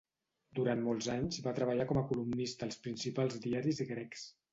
Durant 0.59 0.79
molts 0.85 1.09
anys 1.15 1.37
va 1.47 1.53
treballar 1.59 1.85
com 1.91 1.99
a 2.01 2.03
columnista 2.13 2.65
als 2.69 2.79
principals 2.87 3.37
diaris 3.45 3.83
grecs. 3.91 4.25